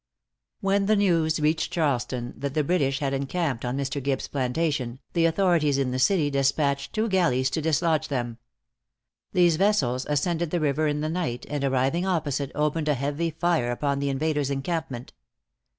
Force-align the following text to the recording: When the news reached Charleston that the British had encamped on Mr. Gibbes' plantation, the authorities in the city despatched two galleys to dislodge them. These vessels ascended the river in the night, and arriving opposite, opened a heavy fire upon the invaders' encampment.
When 0.61 0.87
the 0.87 0.95
news 0.95 1.39
reached 1.39 1.71
Charleston 1.73 2.33
that 2.35 2.55
the 2.55 2.63
British 2.63 2.97
had 3.01 3.13
encamped 3.13 3.63
on 3.63 3.77
Mr. 3.77 4.01
Gibbes' 4.01 4.27
plantation, 4.27 4.97
the 5.13 5.25
authorities 5.27 5.77
in 5.77 5.91
the 5.91 5.99
city 5.99 6.31
despatched 6.31 6.91
two 6.93 7.07
galleys 7.07 7.51
to 7.51 7.61
dislodge 7.61 8.07
them. 8.07 8.39
These 9.33 9.57
vessels 9.57 10.07
ascended 10.09 10.49
the 10.49 10.59
river 10.59 10.87
in 10.87 11.01
the 11.01 11.09
night, 11.09 11.45
and 11.51 11.63
arriving 11.63 12.07
opposite, 12.07 12.51
opened 12.55 12.87
a 12.87 12.95
heavy 12.95 13.29
fire 13.29 13.69
upon 13.69 13.99
the 13.99 14.09
invaders' 14.09 14.49
encampment. 14.49 15.13